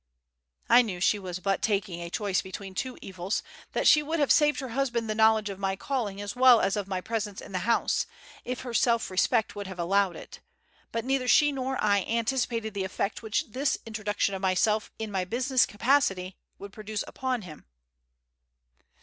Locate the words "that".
3.73-3.85